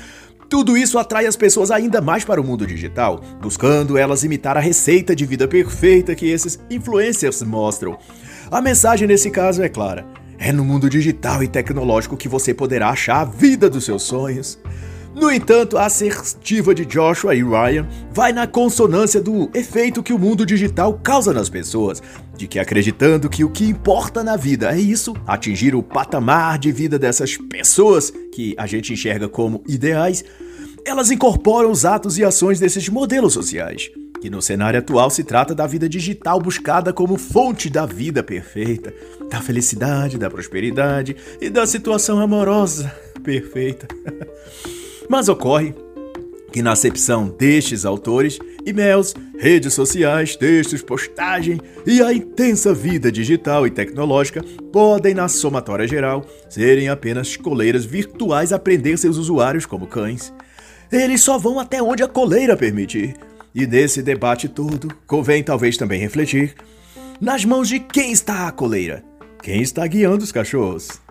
[0.48, 4.60] tudo isso atrai as pessoas ainda mais para o mundo digital, buscando elas imitar a
[4.60, 7.98] receita de vida perfeita que esses influencers mostram.
[8.50, 10.06] A mensagem nesse caso é clara:
[10.38, 14.58] é no mundo digital e tecnológico que você poderá achar a vida dos seus sonhos.
[15.16, 20.18] No entanto, a assertiva de Joshua e Ryan vai na consonância do efeito que o
[20.18, 22.02] mundo digital causa nas pessoas,
[22.36, 26.70] de que acreditando que o que importa na vida é isso, atingir o patamar de
[26.70, 30.22] vida dessas pessoas que a gente enxerga como ideais,
[30.84, 35.54] elas incorporam os atos e ações desses modelos sociais, que no cenário atual se trata
[35.54, 38.92] da vida digital buscada como fonte da vida perfeita,
[39.30, 43.88] da felicidade, da prosperidade e da situação amorosa perfeita.
[45.08, 45.74] Mas ocorre
[46.52, 53.66] que na acepção destes autores, e-mails, redes sociais, textos, postagem e a intensa vida digital
[53.66, 54.42] e tecnológica
[54.72, 60.32] podem, na somatória geral, serem apenas coleiras virtuais a prender seus usuários como cães.
[60.90, 63.14] Eles só vão até onde a coleira permitir.
[63.54, 66.54] E nesse debate todo, convém talvez também refletir
[67.20, 69.02] nas mãos de quem está a coleira?
[69.42, 71.05] Quem está guiando os cachorros?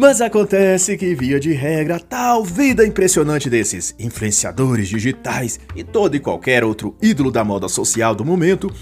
[0.00, 6.18] Mas acontece que, via de regra, tal vida impressionante desses influenciadores digitais e todo e
[6.18, 8.72] qualquer outro ídolo da moda social do momento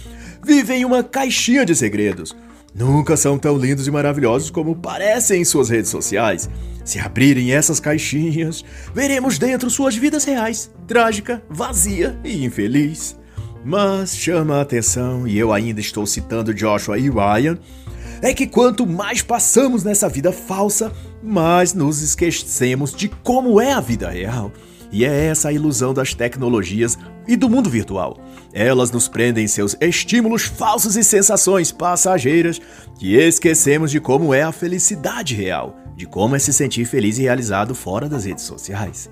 [0.44, 2.36] vivem em uma caixinha de segredos.
[2.72, 6.48] Nunca são tão lindos e maravilhosos como parecem em suas redes sociais.
[6.84, 13.18] Se abrirem essas caixinhas, veremos dentro suas vidas reais, trágica, vazia e infeliz.
[13.64, 17.58] Mas chama a atenção, e eu ainda estou citando Joshua e Ryan,
[18.20, 23.80] é que quanto mais passamos nessa vida falsa, mais nos esquecemos de como é a
[23.80, 24.52] vida real.
[24.90, 28.18] E é essa a ilusão das tecnologias e do mundo virtual.
[28.52, 32.60] Elas nos prendem em seus estímulos falsos e sensações passageiras
[32.98, 37.22] que esquecemos de como é a felicidade real, de como é se sentir feliz e
[37.22, 39.10] realizado fora das redes sociais.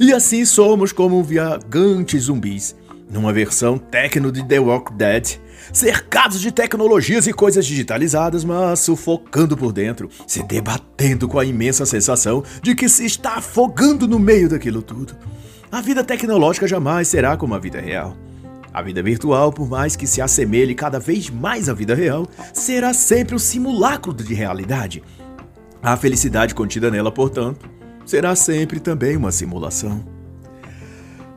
[0.00, 2.74] E assim somos como viajantes zumbis,
[3.08, 5.38] numa versão tecno de The Walking Dead,
[5.74, 11.84] cercados de tecnologias e coisas digitalizadas, mas sufocando por dentro, se debatendo com a imensa
[11.84, 15.16] sensação de que se está afogando no meio daquilo tudo.
[15.70, 18.16] A vida tecnológica jamais será como a vida real.
[18.72, 22.94] A vida virtual, por mais que se assemelhe cada vez mais à vida real, será
[22.94, 25.02] sempre um simulacro de realidade.
[25.82, 27.68] A felicidade contida nela, portanto,
[28.06, 30.13] será sempre também uma simulação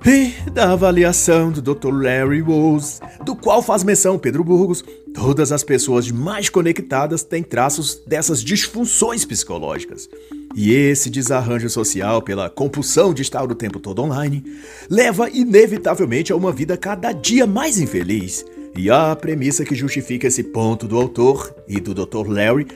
[0.06, 1.92] e da avaliação do Dr.
[1.92, 4.84] Larry Rose, do qual faz menção Pedro Burgos,
[5.14, 10.08] todas as pessoas mais conectadas têm traços dessas disfunções psicológicas.
[10.56, 14.44] E esse desarranjo social pela compulsão de estar o tempo todo online
[14.90, 18.46] leva inevitavelmente a uma vida cada dia mais infeliz.
[18.76, 22.28] E a premissa que justifica esse ponto do autor e do Dr.
[22.28, 22.68] Larry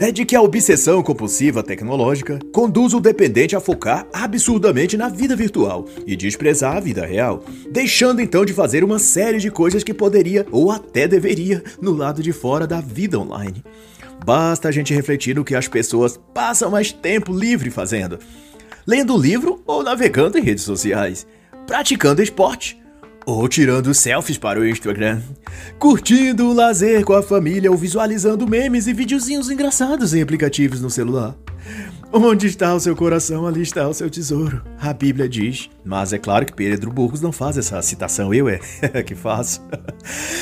[0.00, 5.34] é de que a obsessão compulsiva tecnológica conduz o dependente a focar absurdamente na vida
[5.34, 9.94] virtual e desprezar a vida real, deixando então de fazer uma série de coisas que
[9.94, 13.64] poderia ou até deveria no lado de fora da vida online.
[14.24, 18.18] Basta a gente refletir no que as pessoas passam mais tempo livre fazendo:
[18.86, 21.26] lendo livro ou navegando em redes sociais,
[21.66, 22.78] praticando esporte
[23.28, 25.20] ou tirando selfies para o Instagram,
[25.78, 30.88] curtindo o lazer com a família ou visualizando memes e videozinhos engraçados em aplicativos no
[30.88, 31.36] celular.
[32.10, 34.62] Onde está o seu coração, ali está o seu tesouro.
[34.80, 35.68] A Bíblia diz.
[35.84, 38.60] Mas é claro que Pedro Burgos não faz essa citação, eu é
[39.04, 39.60] que faço.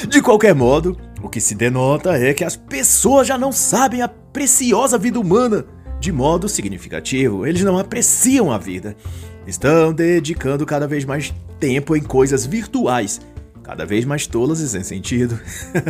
[0.08, 4.06] De qualquer modo, o que se denota é que as pessoas já não sabem a
[4.06, 5.64] preciosa vida humana
[5.98, 7.44] de modo significativo.
[7.44, 8.96] Eles não apreciam a vida.
[9.46, 13.20] Estão dedicando cada vez mais tempo em coisas virtuais,
[13.62, 15.38] cada vez mais tolas e sem sentido.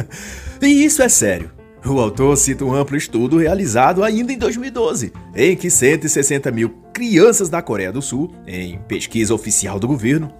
[0.61, 1.51] e isso é sério.
[1.85, 7.49] O autor cita um amplo estudo realizado ainda em 2012, em que 160 mil crianças
[7.49, 10.33] da Coreia do Sul, em pesquisa oficial do governo,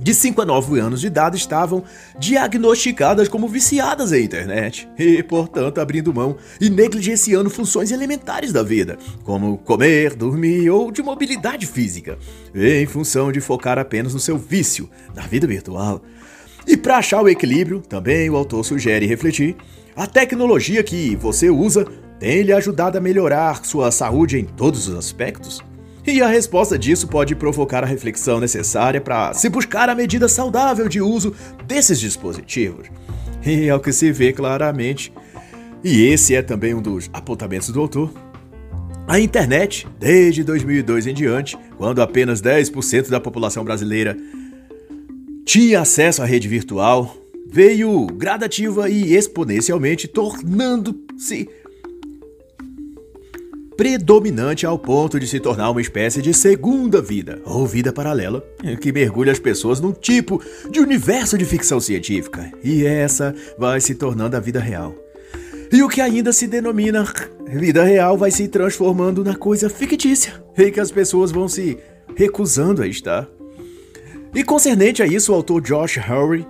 [0.00, 1.84] de 5 a 9 anos de idade estavam
[2.18, 8.98] diagnosticadas como viciadas em internet e, portanto, abrindo mão e negligenciando funções elementares da vida,
[9.22, 12.18] como comer, dormir ou de mobilidade física,
[12.54, 16.02] em função de focar apenas no seu vício, na vida virtual.
[16.66, 19.56] E para achar o equilíbrio, também o autor sugere refletir,
[19.94, 21.86] a tecnologia que você usa
[22.18, 25.69] tem lhe ajudado a melhorar sua saúde em todos os aspectos?
[26.06, 30.88] E a resposta disso pode provocar a reflexão necessária para se buscar a medida saudável
[30.88, 31.34] de uso
[31.66, 32.88] desses dispositivos.
[33.44, 35.12] E ao que se vê claramente,
[35.84, 38.12] e esse é também um dos apontamentos do autor,
[39.06, 44.16] a internet, desde 2002 em diante, quando apenas 10% da população brasileira
[45.44, 47.16] tinha acesso à rede virtual,
[47.50, 51.48] veio gradativa e exponencialmente tornando-se
[53.80, 58.44] predominante ao ponto de se tornar uma espécie de segunda vida, ou vida paralela,
[58.78, 60.38] que mergulha as pessoas num tipo
[60.70, 64.94] de universo de ficção científica, e essa vai se tornando a vida real.
[65.72, 67.10] E o que ainda se denomina
[67.54, 71.78] vida real vai se transformando na coisa fictícia, em que as pessoas vão se
[72.14, 73.26] recusando a estar.
[74.34, 76.46] E concernente a isso, o autor Josh Hurry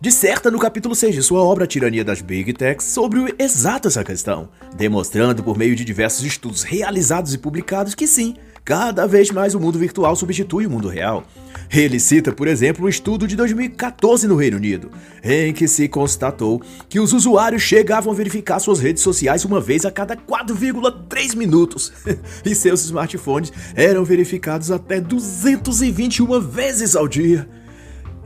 [0.00, 4.48] disserta no capítulo 6 de sua obra Tirania das Big Techs sobre exato essa questão,
[4.76, 9.60] demonstrando por meio de diversos estudos realizados e publicados que sim, cada vez mais o
[9.60, 11.24] mundo virtual substitui o mundo real.
[11.72, 14.90] Ele cita, por exemplo, um estudo de 2014 no Reino Unido,
[15.22, 19.84] em que se constatou que os usuários chegavam a verificar suas redes sociais uma vez
[19.86, 21.92] a cada 4,3 minutos,
[22.44, 27.48] e seus smartphones eram verificados até 221 vezes ao dia.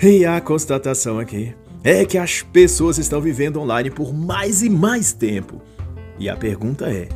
[0.02, 5.12] E a constatação aqui é que as pessoas estão vivendo online por mais e mais
[5.12, 5.60] tempo.
[6.18, 7.06] E a pergunta é: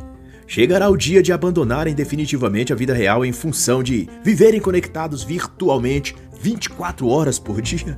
[0.45, 6.15] chegará o dia de abandonarem definitivamente a vida real em função de viverem conectados virtualmente
[6.39, 7.97] 24 horas por dia?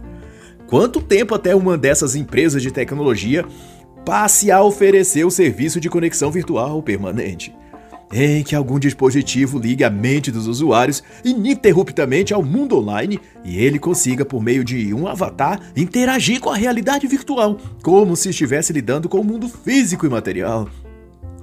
[0.67, 3.43] Quanto tempo até uma dessas empresas de tecnologia
[4.05, 7.53] passe a oferecer o serviço de conexão virtual permanente?
[8.12, 13.80] Em que algum dispositivo ligue a mente dos usuários ininterruptamente ao mundo online e ele
[13.80, 19.10] consiga, por meio de um avatar, interagir com a realidade virtual, como se estivesse lidando
[19.10, 20.70] com o mundo físico e material.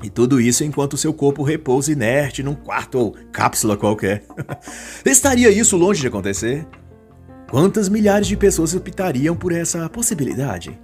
[0.03, 4.25] E tudo isso enquanto seu corpo repousa inerte num quarto ou cápsula qualquer.
[5.05, 6.67] Estaria isso longe de acontecer?
[7.51, 10.79] Quantas milhares de pessoas optariam por essa possibilidade?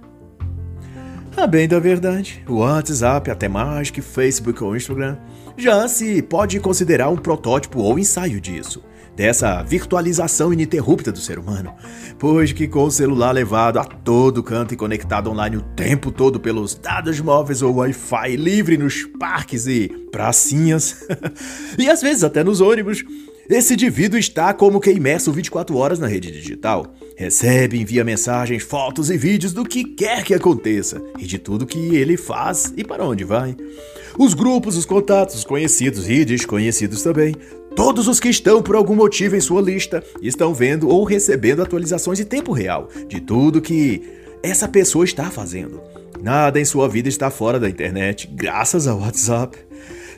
[1.35, 5.17] A bem da verdade, o WhatsApp, até mais que Facebook ou Instagram,
[5.57, 8.83] já se pode considerar um protótipo ou ensaio disso,
[9.15, 11.73] dessa virtualização ininterrupta do ser humano,
[12.17, 16.39] pois que com o celular levado a todo canto e conectado online o tempo todo
[16.39, 21.07] pelos dados móveis ou Wi-Fi livre nos parques e pracinhas,
[21.77, 23.03] e às vezes até nos ônibus,
[23.49, 26.93] esse indivíduo está como que imerso 24 horas na rede digital.
[27.21, 31.95] Recebe, envia mensagens, fotos e vídeos do que quer que aconteça e de tudo que
[31.95, 33.55] ele faz e para onde vai.
[34.17, 37.35] Os grupos, os contatos, os conhecidos e desconhecidos também.
[37.75, 42.19] Todos os que estão por algum motivo em sua lista estão vendo ou recebendo atualizações
[42.19, 44.01] em tempo real de tudo que
[44.41, 45.79] essa pessoa está fazendo.
[46.19, 49.59] Nada em sua vida está fora da internet, graças ao WhatsApp.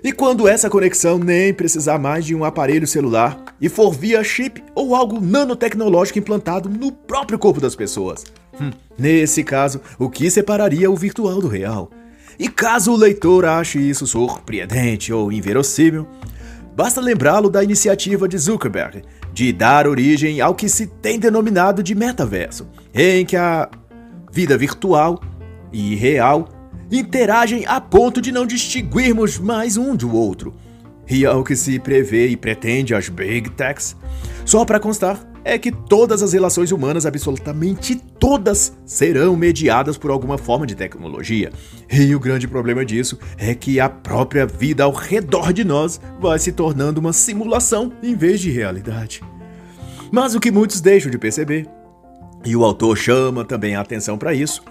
[0.03, 4.61] E quando essa conexão nem precisar mais de um aparelho celular e for via chip
[4.75, 8.25] ou algo nanotecnológico implantado no próprio corpo das pessoas?
[8.59, 11.89] Hum, nesse caso, o que separaria o virtual do real?
[12.37, 16.05] E caso o leitor ache isso surpreendente ou inverossímil,
[16.75, 21.95] basta lembrá-lo da iniciativa de Zuckerberg de dar origem ao que se tem denominado de
[21.95, 23.69] metaverso, em que a
[24.29, 25.21] vida virtual
[25.71, 26.49] e real
[26.97, 30.53] interagem a ponto de não distinguirmos mais um do outro.
[31.09, 33.95] E ao que se prevê e pretende as Big Techs,
[34.45, 40.37] só para constar, é que todas as relações humanas, absolutamente todas, serão mediadas por alguma
[40.37, 41.51] forma de tecnologia.
[41.91, 46.39] E o grande problema disso é que a própria vida ao redor de nós vai
[46.39, 49.21] se tornando uma simulação em vez de realidade.
[50.11, 51.67] Mas o que muitos deixam de perceber
[52.45, 54.61] e o autor chama também a atenção para isso,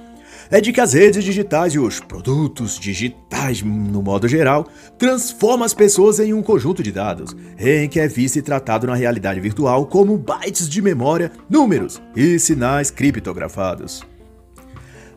[0.52, 5.72] é de que as redes digitais e os produtos digitais, no modo geral, transformam as
[5.72, 9.86] pessoas em um conjunto de dados, em que é visto e tratado na realidade virtual
[9.86, 14.02] como bytes de memória, números e sinais criptografados.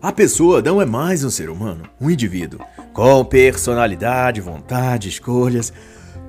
[0.01, 2.61] A pessoa não é mais um ser humano, um indivíduo,
[2.93, 5.73] com personalidade, vontade, escolhas.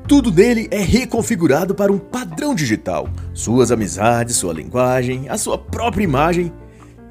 [0.09, 3.09] Tudo nele é reconfigurado para um padrão digital.
[3.33, 6.53] Suas amizades, sua linguagem, a sua própria imagem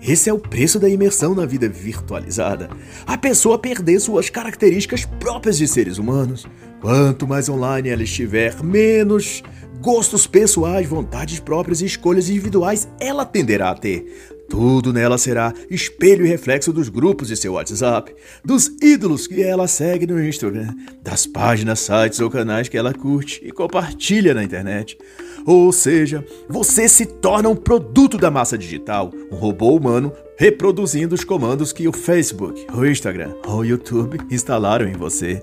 [0.07, 2.69] esse é o preço da imersão na vida virtualizada.
[3.07, 6.45] A pessoa perder suas características próprias de seres humanos.
[6.79, 9.41] Quanto mais online ela estiver, menos
[9.81, 14.33] gostos pessoais, vontades próprias e escolhas individuais ela tenderá a ter.
[14.47, 19.67] Tudo nela será espelho e reflexo dos grupos de seu WhatsApp, dos ídolos que ela
[19.67, 24.97] segue no Instagram, das páginas, sites ou canais que ela curte e compartilha na internet.
[25.45, 31.23] Ou seja, você se torna um produto da massa digital, um robô humano reproduzindo os
[31.23, 35.41] comandos que o Facebook, o Instagram ou o YouTube instalaram em você.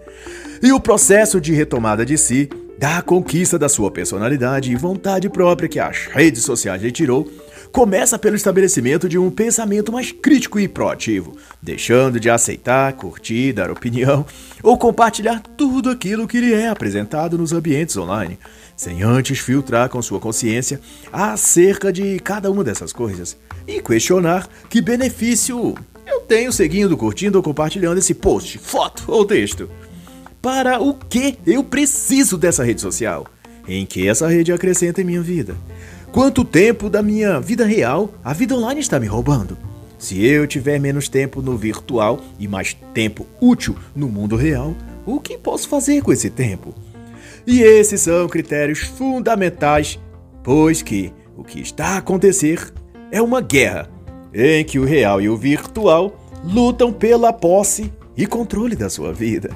[0.60, 5.68] E o processo de retomada de si, da conquista da sua personalidade e vontade própria
[5.68, 7.30] que as redes sociais retirou,
[7.70, 13.70] começa pelo estabelecimento de um pensamento mais crítico e proativo, deixando de aceitar, curtir, dar
[13.70, 14.26] opinião
[14.62, 18.38] ou compartilhar tudo aquilo que lhe é apresentado nos ambientes online
[18.76, 20.80] sem antes filtrar com sua consciência
[21.12, 25.74] acerca de cada uma dessas coisas e questionar que benefício
[26.06, 29.70] eu tenho seguindo, curtindo ou compartilhando esse post, foto ou texto.
[30.40, 33.26] Para o que eu preciso dessa rede social?
[33.68, 35.54] Em que essa rede acrescenta em minha vida?
[36.10, 39.56] Quanto tempo da minha vida real a vida online está me roubando?
[39.98, 44.74] Se eu tiver menos tempo no virtual e mais tempo útil no mundo real,
[45.06, 46.74] o que posso fazer com esse tempo?
[47.46, 49.98] E esses são critérios fundamentais,
[50.42, 52.72] pois que o que está a acontecer
[53.10, 53.90] é uma guerra
[54.32, 59.50] em que o real e o virtual lutam pela posse e controle da sua vida.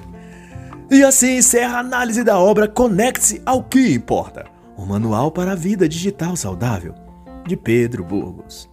[0.91, 4.47] E assim encerra a análise da obra Conecte-se ao que importa,
[4.79, 6.95] um manual para a vida digital saudável,
[7.47, 8.69] de Pedro Burgos.